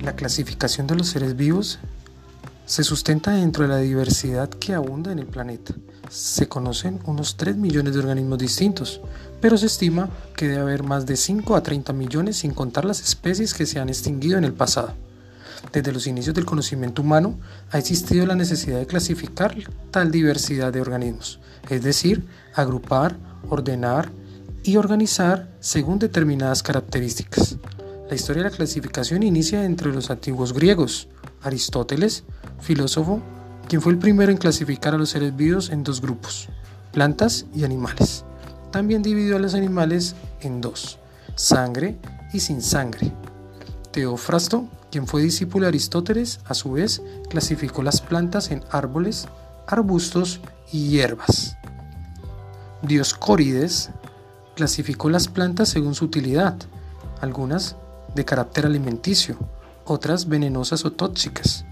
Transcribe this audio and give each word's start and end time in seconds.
La 0.00 0.16
clasificación 0.16 0.86
de 0.86 0.94
los 0.94 1.08
seres 1.08 1.36
vivos 1.36 1.78
se 2.64 2.84
sustenta 2.84 3.32
dentro 3.32 3.64
de 3.64 3.68
la 3.68 3.78
diversidad 3.78 4.48
que 4.48 4.72
abunda 4.72 5.12
en 5.12 5.18
el 5.18 5.26
planeta. 5.26 5.74
Se 6.08 6.48
conocen 6.48 7.00
unos 7.04 7.36
3 7.36 7.56
millones 7.56 7.92
de 7.92 7.98
organismos 7.98 8.38
distintos, 8.38 9.02
pero 9.42 9.58
se 9.58 9.66
estima 9.66 10.08
que 10.36 10.48
debe 10.48 10.62
haber 10.62 10.84
más 10.84 11.04
de 11.04 11.16
5 11.16 11.54
a 11.54 11.62
30 11.62 11.92
millones 11.92 12.38
sin 12.38 12.54
contar 12.54 12.86
las 12.86 13.00
especies 13.02 13.52
que 13.52 13.66
se 13.66 13.78
han 13.78 13.90
extinguido 13.90 14.38
en 14.38 14.44
el 14.44 14.54
pasado. 14.54 14.94
Desde 15.70 15.92
los 15.92 16.06
inicios 16.06 16.34
del 16.34 16.46
conocimiento 16.46 17.02
humano 17.02 17.38
ha 17.70 17.78
existido 17.78 18.24
la 18.24 18.34
necesidad 18.34 18.78
de 18.78 18.86
clasificar 18.86 19.54
tal 19.90 20.10
diversidad 20.10 20.72
de 20.72 20.80
organismos, 20.80 21.40
es 21.68 21.82
decir, 21.82 22.26
agrupar, 22.54 23.18
ordenar 23.50 24.10
y 24.62 24.76
organizar 24.76 25.50
según 25.60 25.98
determinadas 25.98 26.62
características. 26.62 27.58
La 28.10 28.16
historia 28.16 28.42
de 28.42 28.50
la 28.50 28.56
clasificación 28.56 29.22
inicia 29.22 29.64
entre 29.64 29.92
los 29.92 30.10
antiguos 30.10 30.52
griegos. 30.52 31.06
Aristóteles, 31.42 32.24
filósofo, 32.58 33.22
quien 33.68 33.80
fue 33.80 33.92
el 33.92 33.98
primero 33.98 34.32
en 34.32 34.36
clasificar 34.36 34.94
a 34.94 34.98
los 34.98 35.10
seres 35.10 35.36
vivos 35.36 35.70
en 35.70 35.84
dos 35.84 36.00
grupos, 36.00 36.48
plantas 36.90 37.46
y 37.54 37.62
animales. 37.62 38.24
También 38.72 39.02
dividió 39.02 39.36
a 39.36 39.38
los 39.38 39.54
animales 39.54 40.16
en 40.40 40.60
dos, 40.60 40.98
sangre 41.36 41.98
y 42.32 42.40
sin 42.40 42.62
sangre. 42.62 43.12
Teofrasto, 43.92 44.68
quien 44.90 45.06
fue 45.06 45.22
discípulo 45.22 45.66
de 45.66 45.68
Aristóteles, 45.68 46.40
a 46.46 46.54
su 46.54 46.72
vez 46.72 47.00
clasificó 47.28 47.84
las 47.84 48.00
plantas 48.00 48.50
en 48.50 48.64
árboles, 48.72 49.28
arbustos 49.68 50.40
y 50.72 50.88
hierbas. 50.88 51.56
Dioscórides 52.82 53.90
clasificó 54.56 55.10
las 55.10 55.28
plantas 55.28 55.68
según 55.68 55.94
su 55.94 56.06
utilidad, 56.06 56.56
algunas 57.20 57.76
de 58.14 58.24
carácter 58.24 58.66
alimenticio, 58.66 59.36
otras 59.84 60.28
venenosas 60.28 60.84
o 60.84 60.92
tóxicas, 60.92 61.64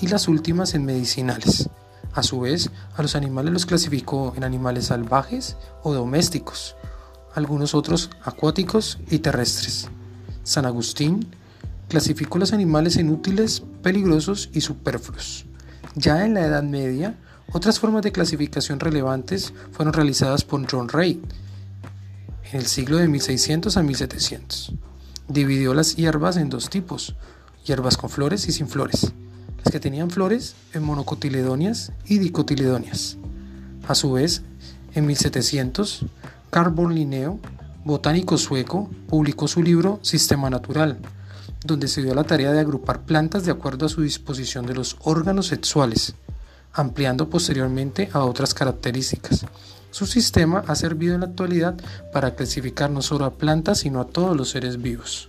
y 0.00 0.08
las 0.08 0.28
últimas 0.28 0.74
en 0.74 0.84
medicinales. 0.84 1.68
A 2.12 2.22
su 2.22 2.40
vez, 2.40 2.70
a 2.96 3.02
los 3.02 3.14
animales 3.14 3.52
los 3.52 3.66
clasificó 3.66 4.32
en 4.36 4.44
animales 4.44 4.86
salvajes 4.86 5.56
o 5.82 5.92
domésticos, 5.92 6.76
algunos 7.34 7.74
otros 7.74 8.10
acuáticos 8.24 8.98
y 9.08 9.20
terrestres. 9.20 9.88
San 10.42 10.66
Agustín 10.66 11.28
clasificó 11.88 12.38
los 12.38 12.52
animales 12.52 12.96
en 12.96 13.10
útiles, 13.10 13.62
peligrosos 13.82 14.50
y 14.52 14.62
superfluos. 14.62 15.44
Ya 15.94 16.24
en 16.24 16.34
la 16.34 16.46
Edad 16.46 16.62
Media, 16.62 17.16
otras 17.52 17.78
formas 17.78 18.02
de 18.02 18.12
clasificación 18.12 18.80
relevantes 18.80 19.52
fueron 19.72 19.92
realizadas 19.92 20.44
por 20.44 20.68
John 20.70 20.88
Ray 20.88 21.20
en 22.50 22.58
el 22.58 22.66
siglo 22.66 22.96
de 22.96 23.08
1600 23.08 23.76
a 23.76 23.82
1700 23.82 24.74
dividió 25.30 25.74
las 25.74 25.96
hierbas 25.96 26.36
en 26.36 26.50
dos 26.50 26.70
tipos, 26.70 27.14
hierbas 27.64 27.96
con 27.96 28.10
flores 28.10 28.48
y 28.48 28.52
sin 28.52 28.68
flores. 28.68 29.12
Las 29.64 29.72
que 29.72 29.80
tenían 29.80 30.10
flores 30.10 30.54
en 30.74 30.82
monocotiledonias 30.82 31.92
y 32.06 32.18
dicotiledonias. 32.18 33.16
A 33.86 33.94
su 33.94 34.12
vez, 34.12 34.42
en 34.94 35.06
1700, 35.06 36.06
Carbon 36.50 36.94
Linneo, 36.94 37.38
botánico 37.84 38.38
sueco, 38.38 38.90
publicó 39.08 39.46
su 39.46 39.62
libro 39.62 40.00
Sistema 40.02 40.50
Natural, 40.50 40.98
donde 41.64 41.88
se 41.88 42.02
dio 42.02 42.14
la 42.14 42.24
tarea 42.24 42.52
de 42.52 42.60
agrupar 42.60 43.02
plantas 43.02 43.44
de 43.44 43.52
acuerdo 43.52 43.86
a 43.86 43.90
su 43.90 44.02
disposición 44.02 44.66
de 44.66 44.74
los 44.74 44.96
órganos 45.00 45.46
sexuales, 45.46 46.14
ampliando 46.72 47.28
posteriormente 47.28 48.08
a 48.12 48.24
otras 48.24 48.54
características, 48.54 49.46
su 49.90 50.06
sistema 50.06 50.64
ha 50.66 50.74
servido 50.74 51.14
en 51.14 51.20
la 51.20 51.26
actualidad 51.26 51.76
para 52.12 52.34
clasificar 52.34 52.90
no 52.90 53.02
solo 53.02 53.24
a 53.24 53.34
plantas, 53.34 53.78
sino 53.78 54.00
a 54.00 54.06
todos 54.06 54.36
los 54.36 54.50
seres 54.50 54.80
vivos. 54.80 55.28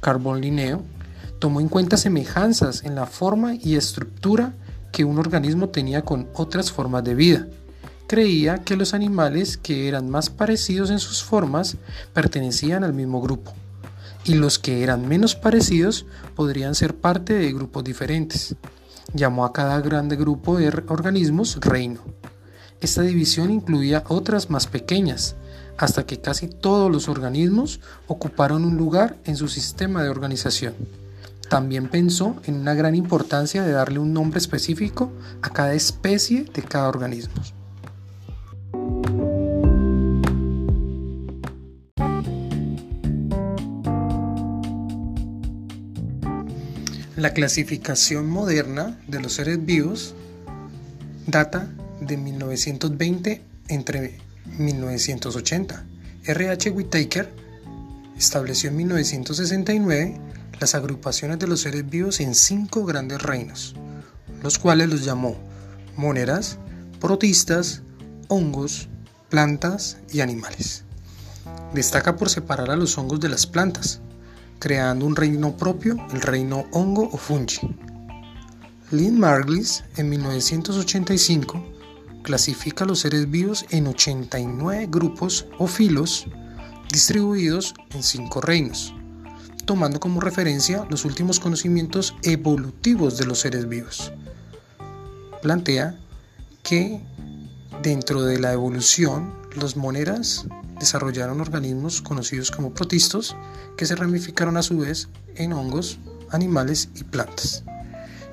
Carbon 0.00 0.40
Linneo 0.40 0.82
tomó 1.38 1.60
en 1.60 1.68
cuenta 1.68 1.96
semejanzas 1.96 2.84
en 2.84 2.94
la 2.94 3.06
forma 3.06 3.54
y 3.54 3.76
estructura 3.76 4.54
que 4.92 5.04
un 5.04 5.18
organismo 5.18 5.68
tenía 5.68 6.02
con 6.02 6.28
otras 6.34 6.70
formas 6.70 7.04
de 7.04 7.14
vida. 7.14 7.46
Creía 8.06 8.58
que 8.64 8.76
los 8.76 8.92
animales 8.94 9.56
que 9.56 9.88
eran 9.88 10.10
más 10.10 10.30
parecidos 10.30 10.90
en 10.90 10.98
sus 10.98 11.22
formas 11.22 11.76
pertenecían 12.12 12.82
al 12.82 12.92
mismo 12.92 13.20
grupo, 13.20 13.52
y 14.24 14.34
los 14.34 14.58
que 14.58 14.82
eran 14.82 15.06
menos 15.06 15.34
parecidos 15.34 16.06
podrían 16.34 16.74
ser 16.74 16.94
parte 16.94 17.34
de 17.34 17.52
grupos 17.52 17.84
diferentes. 17.84 18.56
Llamó 19.14 19.44
a 19.44 19.52
cada 19.52 19.80
grande 19.80 20.16
grupo 20.16 20.58
de 20.58 20.68
organismos 20.88 21.58
reino. 21.60 22.00
Esta 22.80 23.02
división 23.02 23.50
incluía 23.50 24.04
otras 24.08 24.48
más 24.48 24.66
pequeñas, 24.66 25.36
hasta 25.76 26.06
que 26.06 26.20
casi 26.20 26.48
todos 26.48 26.90
los 26.90 27.08
organismos 27.08 27.80
ocuparon 28.06 28.64
un 28.64 28.78
lugar 28.78 29.18
en 29.24 29.36
su 29.36 29.48
sistema 29.48 30.02
de 30.02 30.08
organización. 30.08 30.74
También 31.50 31.88
pensó 31.90 32.36
en 32.44 32.54
una 32.54 32.72
gran 32.74 32.94
importancia 32.94 33.62
de 33.62 33.72
darle 33.72 33.98
un 33.98 34.14
nombre 34.14 34.38
específico 34.38 35.12
a 35.42 35.50
cada 35.50 35.74
especie 35.74 36.44
de 36.44 36.62
cada 36.62 36.88
organismo. 36.88 37.34
La 47.16 47.34
clasificación 47.34 48.30
moderna 48.30 48.98
de 49.06 49.20
los 49.20 49.34
seres 49.34 49.62
vivos 49.66 50.14
data 51.26 51.68
de 52.00 52.16
1920 52.16 53.42
entre 53.68 54.18
1980. 54.58 55.84
R.H. 56.24 56.70
Whittaker 56.70 57.32
estableció 58.16 58.70
en 58.70 58.76
1969 58.76 60.20
las 60.60 60.74
agrupaciones 60.74 61.38
de 61.38 61.46
los 61.46 61.60
seres 61.60 61.88
vivos 61.88 62.20
en 62.20 62.34
cinco 62.34 62.84
grandes 62.84 63.22
reinos, 63.22 63.74
los 64.42 64.58
cuales 64.58 64.90
los 64.90 65.04
llamó 65.04 65.36
moneras, 65.96 66.58
protistas, 67.00 67.82
hongos, 68.28 68.88
plantas 69.28 69.98
y 70.12 70.20
animales. 70.20 70.84
Destaca 71.72 72.16
por 72.16 72.28
separar 72.28 72.70
a 72.70 72.76
los 72.76 72.96
hongos 72.98 73.20
de 73.20 73.28
las 73.28 73.46
plantas, 73.46 74.00
creando 74.58 75.06
un 75.06 75.16
reino 75.16 75.56
propio, 75.56 75.96
el 76.12 76.20
reino 76.20 76.66
hongo 76.72 77.08
o 77.10 77.16
fungi. 77.16 77.60
Lynn 78.90 79.18
Margulis, 79.18 79.84
en 79.96 80.08
1985, 80.10 81.64
clasifica 82.22 82.84
los 82.84 83.00
seres 83.00 83.30
vivos 83.30 83.66
en 83.70 83.86
89 83.86 84.88
grupos 84.90 85.46
o 85.58 85.66
filos 85.66 86.26
distribuidos 86.90 87.74
en 87.94 88.02
cinco 88.02 88.40
reinos, 88.40 88.94
tomando 89.64 90.00
como 90.00 90.20
referencia 90.20 90.86
los 90.90 91.04
últimos 91.04 91.38
conocimientos 91.38 92.14
evolutivos 92.22 93.16
de 93.18 93.26
los 93.26 93.40
seres 93.40 93.68
vivos. 93.68 94.12
Plantea 95.42 95.98
que 96.62 97.00
dentro 97.82 98.22
de 98.22 98.38
la 98.38 98.52
evolución 98.52 99.32
los 99.56 99.76
moneras 99.76 100.46
desarrollaron 100.78 101.40
organismos 101.40 102.00
conocidos 102.00 102.50
como 102.50 102.74
protistos 102.74 103.36
que 103.76 103.86
se 103.86 103.96
ramificaron 103.96 104.56
a 104.56 104.62
su 104.62 104.78
vez 104.78 105.08
en 105.36 105.52
hongos, 105.52 105.98
animales 106.30 106.88
y 106.94 107.04
plantas. 107.04 107.64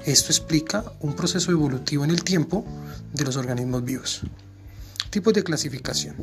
Esto 0.07 0.31
explica 0.31 0.85
un 1.01 1.17
proceso 1.17 1.51
evolutivo 1.51 2.05
en 2.05 2.11
el 2.11 2.23
tiempo 2.23 2.63
de 3.11 3.25
los 3.25 3.35
organismos 3.35 3.83
vivos. 3.83 4.21
Tipos 5.09 5.33
de 5.33 5.43
clasificación. 5.43 6.15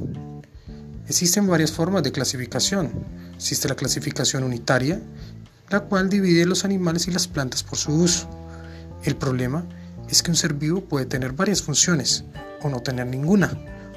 Existen 1.07 1.47
varias 1.47 1.71
formas 1.71 2.03
de 2.03 2.11
clasificación. 2.11 2.91
Existe 3.37 3.69
la 3.69 3.75
clasificación 3.75 4.43
unitaria, 4.43 5.03
la 5.69 5.81
cual 5.81 6.09
divide 6.09 6.47
los 6.47 6.65
animales 6.65 7.09
y 7.09 7.11
las 7.11 7.29
plantas 7.29 7.63
por 7.63 7.77
su 7.77 7.93
uso. 7.93 8.27
El 9.03 9.17
problema 9.17 9.67
es 10.09 10.23
que 10.23 10.31
un 10.31 10.39
ser 10.39 10.55
vivo 10.55 10.81
puede 10.81 11.05
tener 11.05 11.35
varias 11.35 11.61
funciones 11.61 12.25
o 12.63 12.71
no 12.71 12.81
tener 12.81 13.07
ninguna, 13.07 13.53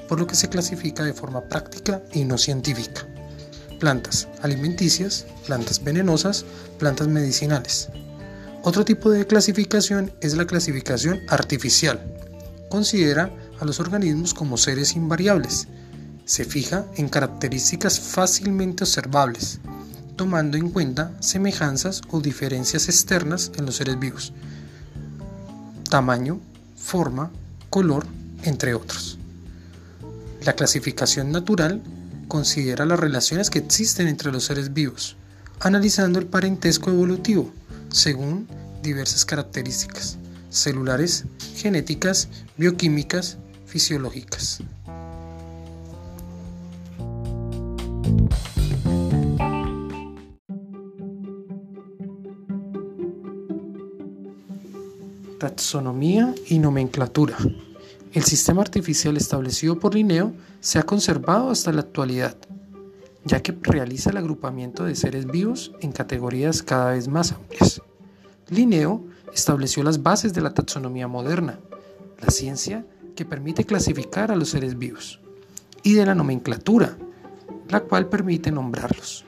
por 0.06 0.20
lo 0.20 0.26
que 0.26 0.34
se 0.34 0.50
clasifica 0.50 1.02
de 1.02 1.14
forma 1.14 1.48
práctica 1.48 2.02
y 2.12 2.26
no 2.26 2.36
científica. 2.36 3.06
Plantas 3.80 4.28
alimenticias, 4.42 5.24
plantas 5.46 5.82
venenosas, 5.82 6.44
plantas 6.78 7.08
medicinales. 7.08 7.88
Otro 8.64 8.84
tipo 8.84 9.10
de 9.10 9.26
clasificación 9.26 10.12
es 10.20 10.36
la 10.36 10.46
clasificación 10.46 11.20
artificial, 11.28 12.00
considera 12.68 13.30
a 13.60 13.64
los 13.64 13.78
organismos 13.78 14.34
como 14.34 14.56
seres 14.56 14.96
invariables. 14.96 15.68
Se 16.24 16.44
fija 16.44 16.84
en 16.96 17.08
características 17.08 18.00
fácilmente 18.00 18.82
observables, 18.82 19.60
tomando 20.16 20.56
en 20.56 20.70
cuenta 20.70 21.12
semejanzas 21.20 22.02
o 22.10 22.20
diferencias 22.20 22.88
externas 22.88 23.52
en 23.56 23.64
los 23.64 23.76
seres 23.76 23.98
vivos. 23.98 24.32
Tamaño, 25.88 26.40
forma, 26.76 27.30
color, 27.70 28.06
entre 28.42 28.74
otros. 28.74 29.18
La 30.44 30.54
clasificación 30.54 31.30
natural 31.30 31.80
considera 32.26 32.84
las 32.86 32.98
relaciones 32.98 33.50
que 33.50 33.60
existen 33.60 34.08
entre 34.08 34.32
los 34.32 34.44
seres 34.44 34.74
vivos, 34.74 35.16
analizando 35.60 36.18
el 36.18 36.26
parentesco 36.26 36.90
evolutivo 36.90 37.52
según 37.90 38.46
diversas 38.82 39.24
características 39.24 40.18
celulares, 40.50 41.24
genéticas, 41.54 42.28
bioquímicas, 42.56 43.38
fisiológicas. 43.66 44.62
Taxonomía 55.38 56.34
y 56.48 56.58
nomenclatura. 56.58 57.36
El 58.12 58.24
sistema 58.24 58.62
artificial 58.62 59.16
establecido 59.16 59.78
por 59.78 59.94
Linneo 59.94 60.32
se 60.60 60.78
ha 60.78 60.82
conservado 60.82 61.50
hasta 61.50 61.72
la 61.72 61.82
actualidad, 61.82 62.36
ya 63.28 63.42
que 63.42 63.56
realiza 63.60 64.10
el 64.10 64.16
agrupamiento 64.16 64.84
de 64.84 64.96
seres 64.96 65.26
vivos 65.26 65.72
en 65.80 65.92
categorías 65.92 66.62
cada 66.62 66.92
vez 66.92 67.08
más 67.08 67.32
amplias. 67.32 67.82
Linneo 68.48 69.04
estableció 69.34 69.82
las 69.82 70.02
bases 70.02 70.32
de 70.32 70.40
la 70.40 70.54
taxonomía 70.54 71.06
moderna, 71.08 71.60
la 72.20 72.30
ciencia 72.30 72.86
que 73.14 73.26
permite 73.26 73.64
clasificar 73.64 74.32
a 74.32 74.36
los 74.36 74.48
seres 74.48 74.78
vivos, 74.78 75.20
y 75.82 75.92
de 75.92 76.06
la 76.06 76.14
nomenclatura, 76.14 76.96
la 77.68 77.80
cual 77.80 78.08
permite 78.08 78.50
nombrarlos. 78.50 79.26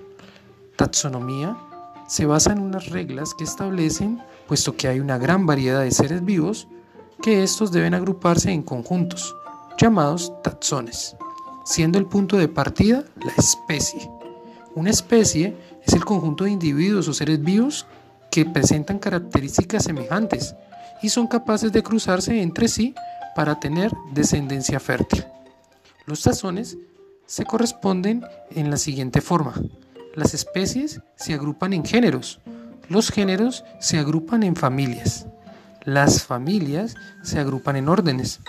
Taxonomía 0.76 1.58
se 2.08 2.24
basa 2.24 2.52
en 2.52 2.60
unas 2.60 2.88
reglas 2.88 3.34
que 3.34 3.44
establecen, 3.44 4.22
puesto 4.48 4.76
que 4.76 4.88
hay 4.88 4.98
una 4.98 5.18
gran 5.18 5.44
variedad 5.44 5.82
de 5.82 5.90
seres 5.90 6.24
vivos, 6.24 6.68
que 7.20 7.42
estos 7.42 7.70
deben 7.70 7.92
agruparse 7.92 8.50
en 8.50 8.62
conjuntos, 8.62 9.36
llamados 9.78 10.32
taxones, 10.42 11.16
siendo 11.64 11.98
el 11.98 12.06
punto 12.06 12.36
de 12.36 12.48
partida 12.48 13.04
la 13.16 13.32
especie. 13.36 14.10
Una 14.74 14.90
especie 14.90 15.56
es 15.84 15.94
el 15.94 16.04
conjunto 16.04 16.44
de 16.44 16.50
individuos 16.50 17.08
o 17.08 17.12
seres 17.12 17.42
vivos 17.42 17.86
que 18.30 18.44
presentan 18.44 18.98
características 18.98 19.84
semejantes 19.84 20.54
y 21.02 21.08
son 21.08 21.26
capaces 21.26 21.72
de 21.72 21.82
cruzarse 21.82 22.40
entre 22.40 22.68
sí 22.68 22.94
para 23.34 23.58
tener 23.58 23.92
descendencia 24.12 24.78
fértil. 24.80 25.24
Los 26.06 26.22
taxones 26.22 26.76
se 27.26 27.44
corresponden 27.44 28.24
en 28.50 28.70
la 28.70 28.76
siguiente 28.76 29.20
forma. 29.20 29.54
Las 30.14 30.34
especies 30.34 31.00
se 31.16 31.34
agrupan 31.34 31.72
en 31.72 31.84
géneros, 31.84 32.40
los 32.88 33.10
géneros 33.10 33.64
se 33.78 33.98
agrupan 33.98 34.42
en 34.42 34.56
familias, 34.56 35.26
las 35.84 36.24
familias 36.24 36.96
se 37.22 37.38
agrupan 37.38 37.76
en 37.76 37.88
órdenes, 37.88 38.40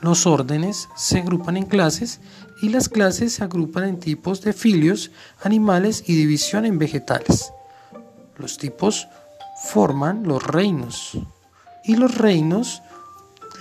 los 0.00 0.26
órdenes 0.26 0.88
se 0.96 1.18
agrupan 1.18 1.56
en 1.56 1.66
clases 1.66 2.20
y 2.62 2.68
las 2.70 2.88
clases 2.88 3.34
se 3.34 3.44
agrupan 3.44 3.84
en 3.84 4.00
tipos 4.00 4.40
de 4.42 4.52
filios, 4.52 5.10
animales 5.42 6.04
y 6.06 6.14
división 6.14 6.64
en 6.64 6.78
vegetales. 6.78 7.52
Los 8.36 8.58
tipos 8.58 9.08
forman 9.64 10.24
los 10.24 10.42
reinos 10.42 11.18
y 11.84 11.96
los 11.96 12.16
reinos 12.16 12.82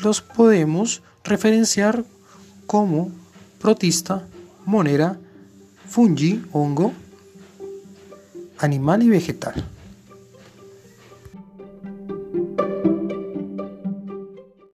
los 0.01 0.21
podemos 0.21 1.01
referenciar 1.23 2.05
como 2.65 3.11
protista, 3.59 4.25
monera, 4.65 5.17
fungi, 5.87 6.43
hongo, 6.53 6.93
animal 8.59 9.03
y 9.03 9.09
vegetal. 9.09 9.65